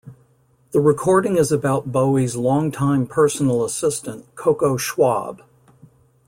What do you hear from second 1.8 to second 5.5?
Bowie's long-time personal assistant, Coco Schwab.